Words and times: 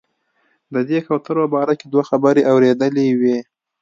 د 0.73 0.75
دې 0.89 0.99
کوترو 1.07 1.43
باره 1.53 1.73
کې 1.79 1.85
دوه 1.93 2.03
خبرې 2.09 2.41
اورېدلې 2.51 3.07
وې. 3.19 3.37